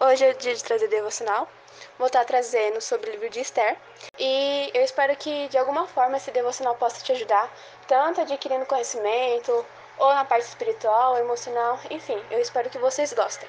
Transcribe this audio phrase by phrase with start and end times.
[0.00, 1.48] Hoje é o dia de trazer devocional.
[1.98, 3.76] Vou estar trazendo sobre o livro de Esther.
[4.16, 7.50] E eu espero que de alguma forma esse devocional possa te ajudar,
[7.88, 9.66] tanto adquirindo conhecimento,
[9.98, 13.48] ou na parte espiritual, emocional, enfim, eu espero que vocês gostem.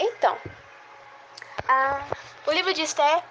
[0.00, 0.36] Então,
[1.68, 2.00] a,
[2.48, 3.22] o livro de Esther,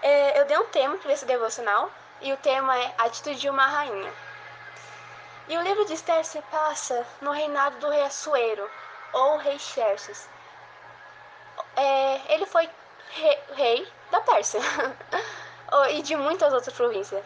[0.00, 1.90] é, eu dei um tema para esse devocional,
[2.22, 4.12] e o tema é Atitude de uma Rainha.
[5.48, 8.70] E o livro de Esther se passa no reinado do rei Assuero,
[9.12, 10.34] ou rei Xerxes.
[11.76, 12.68] É, ele foi
[13.10, 14.60] rei, rei da Pérsia
[15.92, 17.22] e de muitas outras províncias.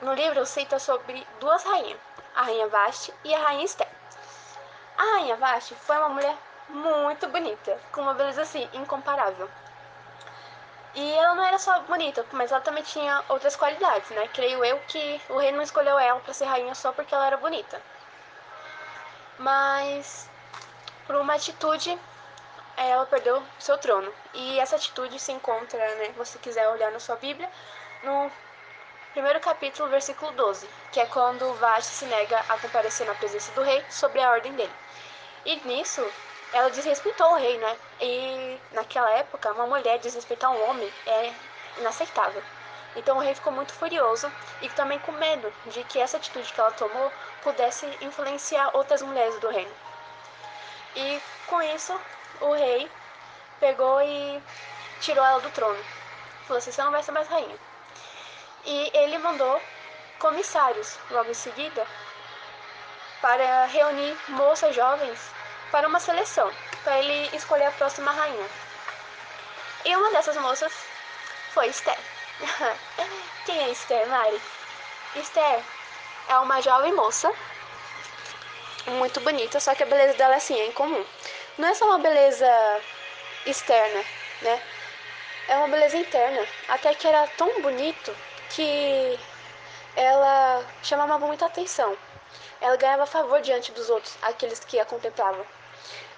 [0.00, 1.98] No livro cita sobre duas rainhas,
[2.34, 3.88] a rainha Vashti e a rainha Esther.
[4.96, 6.36] A rainha Vashti foi uma mulher
[6.68, 9.48] muito bonita, com uma beleza assim incomparável.
[10.94, 14.28] E ela não era só bonita, mas ela também tinha outras qualidades, né?
[14.28, 17.36] Creio eu que o rei não escolheu ela para ser rainha só porque ela era
[17.36, 17.80] bonita.
[19.38, 20.28] Mas
[21.06, 21.98] por uma atitude
[22.76, 24.12] ela perdeu seu trono.
[24.34, 27.50] E essa atitude se encontra, né, você quiser olhar na sua Bíblia,
[28.02, 28.30] no
[29.12, 33.62] primeiro capítulo, versículo 12, que é quando Vashti se nega a comparecer na presença do
[33.62, 34.72] rei sobre a ordem dele.
[35.44, 36.06] E nisso,
[36.52, 37.76] ela desrespeitou o rei, né?
[38.00, 41.32] E naquela época, uma mulher desrespeitar um homem é
[41.78, 42.42] inaceitável.
[42.96, 44.30] Então o rei ficou muito furioso
[44.62, 49.38] e também com medo de que essa atitude que ela tomou pudesse influenciar outras mulheres
[49.38, 49.72] do reino.
[50.96, 51.98] E com isso,
[52.40, 52.90] o rei
[53.60, 54.42] pegou e
[55.00, 55.82] tirou ela do trono.
[56.46, 57.56] Falou assim: você não vai ser mais rainha.
[58.64, 59.60] E ele mandou
[60.18, 61.86] comissários logo em seguida
[63.20, 65.18] para reunir moças jovens
[65.70, 66.50] para uma seleção,
[66.84, 68.46] para ele escolher a próxima rainha.
[69.84, 70.72] E uma dessas moças
[71.52, 71.98] foi Esther.
[73.46, 74.40] Quem é Esther, Mari?
[75.16, 75.62] Esther
[76.28, 77.32] é uma jovem moça,
[78.86, 81.04] muito bonita, só que a beleza dela é assim, é incomum.
[81.58, 82.46] Não é só uma beleza
[83.46, 84.04] externa,
[84.42, 84.62] né?
[85.48, 86.46] É uma beleza interna.
[86.68, 88.14] Até que era tão bonito
[88.50, 89.18] que
[89.94, 91.96] ela chamava muita atenção.
[92.60, 95.46] Ela ganhava favor diante dos outros, aqueles que a contemplavam.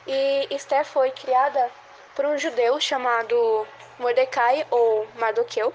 [0.06, 1.70] E Esther foi criada
[2.16, 3.66] por um judeu chamado
[3.98, 5.72] Mordecai ou Mardoqueu.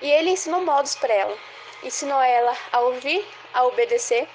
[0.00, 1.38] E ele ensinou modos para ela.
[1.82, 3.24] Ensinou ela a ouvir,
[3.54, 4.28] a obedecer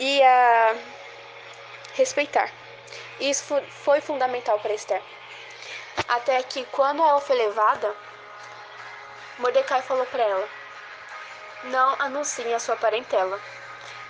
[0.00, 0.76] e a
[1.98, 2.50] respeitar.
[3.20, 3.44] Isso
[3.84, 5.02] foi fundamental para Esther.
[6.08, 7.94] Até que quando ela foi levada,
[9.38, 10.48] Mordecai falou para ela:
[11.64, 13.38] Não anuncie a sua parentela.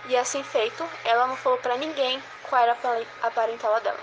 [0.06, 2.76] E assim feito, ela não falou para ninguém qual era
[3.22, 4.00] a parentela dela.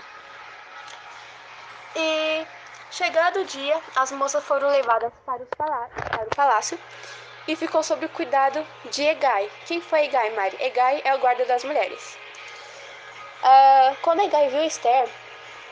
[1.96, 2.46] E
[2.90, 6.78] chegado o dia, as moças foram levadas para, o palácio
[7.48, 9.50] e ficou sob o cuidado de Egai.
[9.66, 10.56] Quem foi Egai, Mari?
[10.60, 12.18] Egai é o guarda das mulheres.
[13.42, 15.08] Uh, quando Egai viu Esther,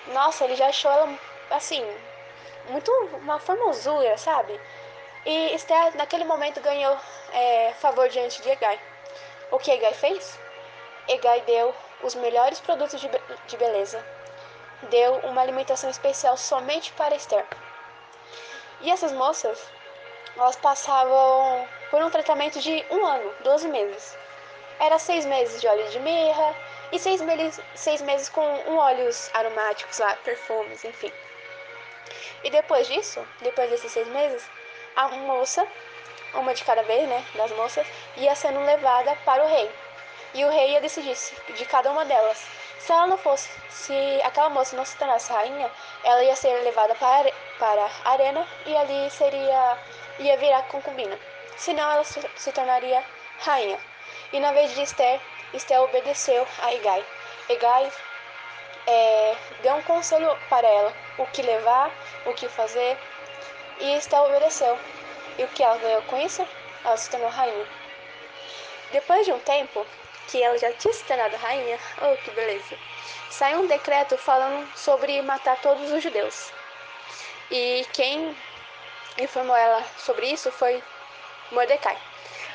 [0.09, 1.19] nossa, ele já achou ela
[1.51, 1.85] assim,
[2.69, 2.91] muito
[3.23, 4.61] uma formosura, sabe?
[5.25, 6.97] E Esther, naquele momento, ganhou
[7.33, 8.79] é, favor diante de Egai.
[9.51, 10.39] O que Egai fez?
[11.09, 13.11] Egai deu os melhores produtos de,
[13.47, 14.05] de beleza.
[14.83, 17.47] Deu uma alimentação especial somente para Esther.
[18.81, 19.59] E essas moças,
[20.37, 24.17] elas passavam por um tratamento de um ano, 12 meses.
[24.79, 26.55] Era seis meses de óleo de mirra
[26.93, 31.13] e seis meses, seis meses com óleos aromáticos lá, perfumes, enfim.
[32.43, 34.49] E depois disso, depois desses seis meses,
[34.97, 35.67] a moça,
[36.35, 37.87] uma de cada vez, né, das moças,
[38.17, 39.71] ia sendo levada para o rei.
[40.35, 41.17] E o rei ia decidir
[41.55, 42.45] de cada uma delas.
[42.79, 45.71] Se ela não fosse, se aquela moça não se tornasse rainha,
[46.03, 49.79] ela ia ser levada para, para a arena e ali seria
[50.19, 51.19] ia virar concubina.
[51.57, 53.03] Senão ela se, se tornaria
[53.39, 53.79] rainha.
[54.33, 55.21] E na vez de Esther,
[55.55, 57.05] Esther obedeceu a Egai.
[57.49, 57.93] Egai
[58.87, 61.91] é, deu um conselho para ela, o que levar,
[62.27, 62.99] o que fazer,
[63.81, 64.79] e Esther obedeceu.
[65.39, 66.47] E o que ela ganhou com isso?
[66.85, 67.67] Ela se tornou rainha.
[68.93, 69.87] Depois de um tempo,
[70.29, 72.77] que ela já tinha se tornado rainha, oh que beleza,
[73.31, 76.53] saiu um decreto falando sobre matar todos os judeus.
[77.51, 78.37] E quem
[79.19, 80.83] informou ela sobre isso foi
[81.51, 81.97] Mordecai.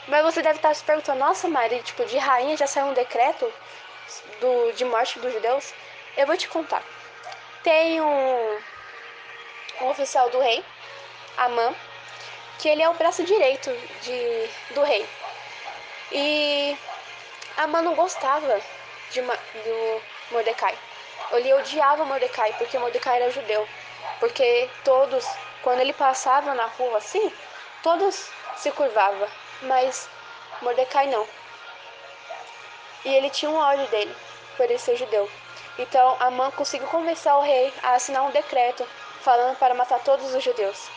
[0.10, 3.52] Mas você deve estar se perguntando, nossa Maria, tipo, de rainha já saiu um decreto
[4.42, 5.72] do, de morte dos judeus?
[6.18, 6.84] Eu vou te contar.
[7.64, 8.60] Tem um,
[9.82, 10.66] um oficial do rei,
[11.38, 11.76] Amã,
[12.58, 13.70] que ele é o braço direito
[14.02, 15.08] de, do rei.
[16.12, 16.76] E
[17.58, 18.60] Amã não gostava
[19.12, 20.02] de, do
[20.32, 20.76] Mordecai.
[21.34, 23.68] Ele odiava Mordecai, porque Mordecai era judeu.
[24.20, 25.24] Porque todos,
[25.62, 27.32] quando ele passava na rua assim,
[27.84, 29.28] todos se curvavam,
[29.64, 30.10] mas
[30.62, 31.26] Mordecai não.
[33.06, 34.16] E ele tinha um ódio dele,
[34.58, 35.30] por ele ser judeu.
[35.78, 38.86] Então Amã conseguiu convencer o rei a assinar um decreto
[39.22, 40.90] falando para matar todos os judeus.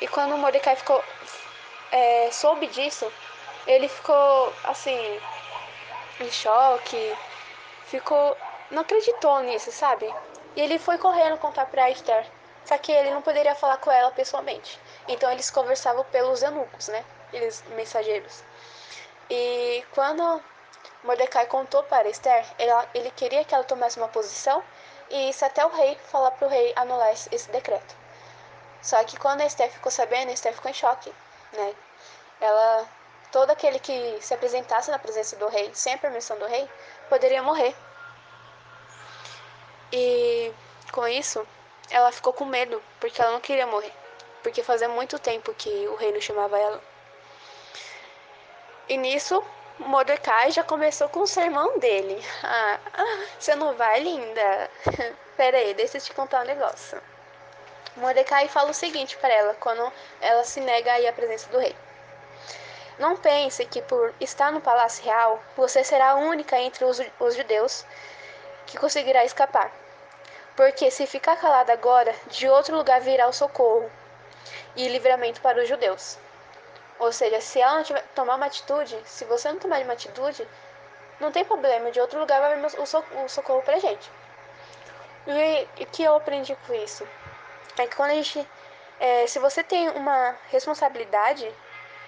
[0.00, 1.02] E quando Mordecai ficou
[1.92, 3.10] é, soube disso,
[3.66, 5.20] ele ficou assim
[6.20, 7.16] em choque,
[7.86, 8.36] ficou
[8.70, 10.12] não acreditou nisso, sabe?
[10.56, 12.26] E ele foi correndo contar para Esther.
[12.64, 14.78] Só que ele não poderia falar com ela pessoalmente.
[15.08, 17.04] Então eles conversavam pelos eunucos, né?
[17.32, 18.42] Eles mensageiros.
[19.30, 20.42] E quando
[21.02, 24.62] Mordecai contou para Esther, ela, ele queria que ela tomasse uma posição
[25.10, 27.94] e isso até o rei falar para o rei anular esse, decreto.
[28.82, 31.12] Só que quando a Esther ficou sabendo, a Esther ficou em choque,
[31.52, 31.74] né?
[32.40, 32.88] Ela,
[33.32, 36.68] todo aquele que se apresentasse na presença do rei, sem a permissão do rei,
[37.08, 37.74] poderia morrer.
[39.92, 40.52] E
[40.92, 41.46] com isso,
[41.90, 43.92] ela ficou com medo, porque ela não queria morrer.
[44.46, 46.80] Porque fazia muito tempo que o rei não chamava ela.
[48.88, 49.44] E nisso,
[49.76, 52.24] Mordecai já começou com o sermão dele.
[52.44, 52.78] Ah,
[53.36, 54.70] você não vai, linda?
[55.36, 57.02] Pera aí, deixa eu te contar um negócio.
[57.96, 61.58] Mordecai fala o seguinte para ela quando ela se nega a ir à presença do
[61.58, 61.74] rei.
[63.00, 67.34] Não pense que por estar no palácio real, você será a única entre os, os
[67.34, 67.84] judeus
[68.64, 69.72] que conseguirá escapar.
[70.54, 73.90] Porque se ficar calada agora, de outro lugar virá o socorro
[74.76, 76.18] e livramento para os judeus.
[76.98, 80.46] Ou seja, se ela não tiver, tomar uma atitude, se você não tomar uma atitude,
[81.20, 84.10] não tem problema, de outro lugar vai vir o socorro pra gente.
[85.26, 87.06] E o que eu aprendi com isso?
[87.78, 88.46] É que quando a gente.
[88.98, 91.52] É, se você tem uma responsabilidade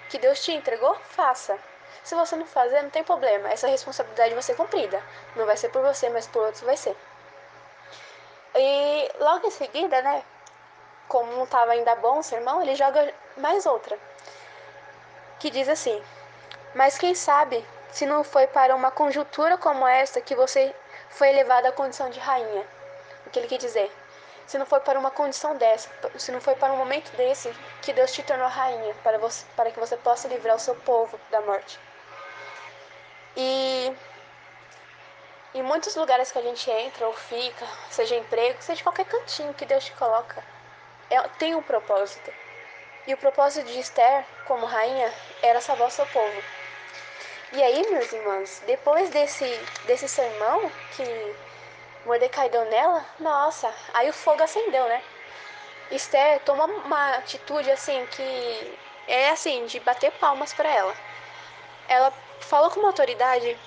[0.09, 1.59] que Deus te entregou, faça.
[2.03, 3.49] Se você não fazer, não tem problema.
[3.49, 5.03] Essa responsabilidade vai ser cumprida.
[5.35, 6.95] Não vai ser por você, mas por outros vai ser.
[8.55, 10.23] E logo em seguida, né?
[11.09, 13.97] Como não estava ainda bom o sermão, ele joga mais outra.
[15.39, 16.01] Que diz assim:
[16.73, 20.73] Mas quem sabe se não foi para uma conjuntura como esta que você
[21.09, 22.65] foi elevada à condição de rainha?
[23.25, 23.91] O que ele quer dizer?
[24.45, 27.51] Se não foi para uma condição dessa, se não foi para um momento desse
[27.81, 31.19] que Deus te tornou rainha, para, você, para que você possa livrar o seu povo
[31.29, 31.79] da morte.
[33.35, 33.95] E
[35.55, 39.65] em muitos lugares que a gente entra ou fica, seja emprego, seja qualquer cantinho que
[39.65, 40.43] Deus te coloca,
[41.09, 42.33] é, tem um propósito.
[43.07, 45.11] E o propósito de Esther, como rainha,
[45.41, 46.43] era salvar seu povo.
[47.53, 49.45] E aí, meus irmãos, depois desse,
[49.85, 51.35] desse sermão que
[52.05, 55.01] Mordecai deu nela, nossa, aí o fogo acendeu, né?
[55.91, 58.77] Esther tomou uma atitude assim que
[59.07, 60.95] é assim, de bater palmas para ela.
[61.87, 63.57] Ela falou com uma autoridade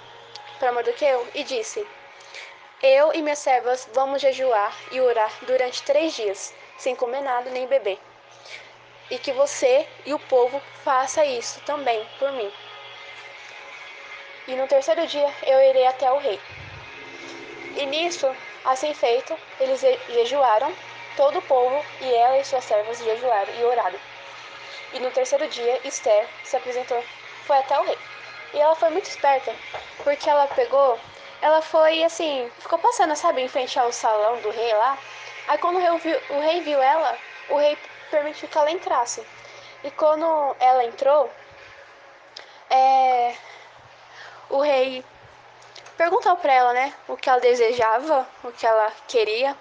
[0.60, 1.84] para Mardoqueu e disse:
[2.80, 7.68] Eu e minhas servas vamos jejuar e orar durante três dias, sem comer nada nem
[7.68, 7.96] beber.
[9.08, 12.52] E que você e o povo faça isso também por mim.
[14.48, 16.40] E no terceiro dia eu irei até o rei.
[17.76, 18.28] E nisso,
[18.64, 20.74] assim feito, eles jejuaram,
[21.16, 24.00] todo o povo e ela e suas servas jejuaram e oraram.
[24.94, 27.02] E no terceiro dia, Esther se apresentou,
[27.46, 27.98] foi até o rei.
[28.54, 29.54] E ela foi muito esperta,
[30.02, 30.98] porque ela pegou,
[31.40, 34.98] ela foi assim, ficou passando, sabe, em frente ao salão do rei lá.
[35.48, 37.18] Aí quando o rei viu, o rei viu ela,
[37.48, 37.76] o rei
[38.10, 39.26] permitiu que ela entrasse.
[39.84, 41.30] E quando ela entrou,
[42.70, 43.34] é,
[44.48, 45.04] o rei
[45.96, 49.56] perguntou para ela, né, o que ela desejava, o que ela queria.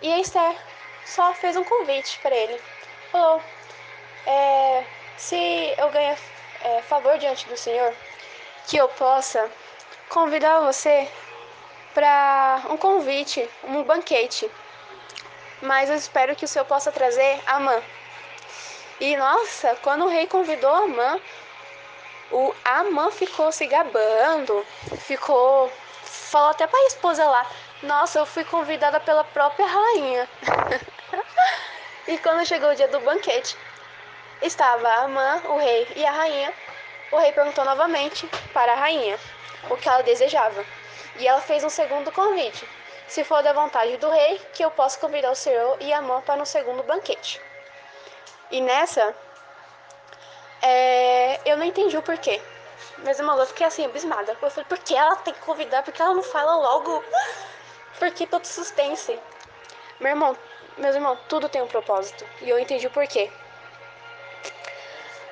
[0.00, 0.56] E a Esther
[1.04, 2.60] só fez um convite para ele.
[3.10, 3.42] Falou:
[4.26, 4.84] é,
[5.16, 6.16] se eu ganhar
[6.64, 7.94] é, favor diante do Senhor,
[8.66, 9.50] que eu possa
[10.08, 11.10] convidar você
[11.98, 14.48] para um convite, um banquete.
[15.60, 17.82] Mas eu espero que o Senhor possa trazer Amã.
[19.00, 21.20] E nossa, quando o rei convidou Amã,
[22.30, 24.64] o Amã ficou se gabando,
[24.98, 25.72] ficou.
[26.04, 27.44] Falou até para a esposa lá:
[27.82, 30.28] Nossa, eu fui convidada pela própria rainha.
[32.06, 33.56] e quando chegou o dia do banquete,
[34.40, 36.54] estava Amã, o rei e a rainha.
[37.10, 39.18] O rei perguntou novamente para a rainha
[39.68, 40.64] o que ela desejava.
[41.16, 42.68] E ela fez um segundo convite.
[43.06, 46.20] Se for da vontade do rei, que eu possa convidar o senhor e a Amã
[46.20, 47.40] para um segundo banquete.
[48.50, 49.14] E nessa,
[50.62, 52.40] é, eu não entendi o porquê.
[52.98, 54.36] Mas, irmãos, eu fiquei assim, abismada.
[54.40, 55.82] Eu falei, por que ela tem que convidar?
[55.82, 57.04] Por que ela não fala logo?
[57.98, 59.18] Por que todo suspense?
[60.00, 60.36] Meu irmão,
[60.76, 62.26] meus irmãos, tudo tem um propósito.
[62.42, 63.30] E eu entendi o porquê.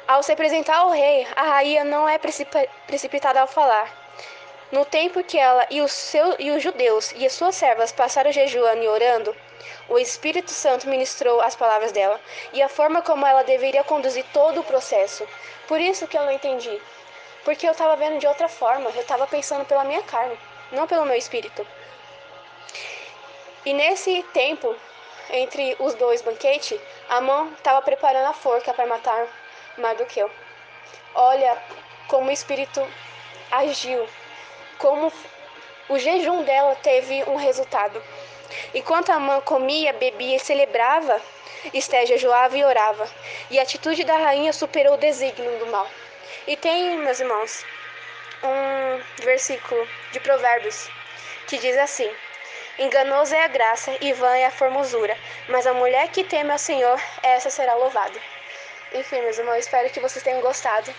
[0.08, 4.05] Ao se apresentar ao rei, a rainha não é precipitada ao falar.
[4.72, 8.32] No tempo que ela e os, seus, e os judeus e as suas servas passaram
[8.32, 9.36] jejuando e orando,
[9.88, 12.20] o Espírito Santo ministrou as palavras dela
[12.52, 15.26] e a forma como ela deveria conduzir todo o processo.
[15.68, 16.80] Por isso que eu não entendi.
[17.44, 20.36] Porque eu estava vendo de outra forma, eu estava pensando pela minha carne,
[20.72, 21.64] não pelo meu espírito.
[23.64, 24.74] E nesse tempo,
[25.30, 29.28] entre os dois banquetes, Amã estava preparando a forca para matar
[29.78, 30.30] Mardoqueu.
[31.14, 31.56] Olha
[32.08, 32.84] como o espírito
[33.50, 34.08] agiu,
[34.78, 35.12] como
[35.88, 38.02] o jejum dela teve um resultado.
[38.74, 41.20] Enquanto Amã comia, bebia e celebrava,
[41.74, 43.08] Esté jejuava e orava,
[43.50, 45.88] e a atitude da rainha superou o desígnio do mal.
[46.46, 47.64] E tem, meus irmãos,
[48.42, 50.88] um versículo de Provérbios
[51.46, 52.08] que diz assim:
[52.78, 55.16] Enganosa é a graça e vã é a formosura,
[55.48, 58.20] mas a mulher que teme ao Senhor, essa será louvada.
[58.92, 60.94] Enfim, meus irmãos, espero que vocês tenham gostado.